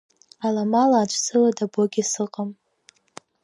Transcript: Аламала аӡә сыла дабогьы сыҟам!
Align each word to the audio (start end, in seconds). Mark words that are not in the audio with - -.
Аламала 0.45 0.97
аӡә 1.01 1.17
сыла 1.23 1.51
дабогьы 1.57 2.03
сыҟам! 2.11 2.49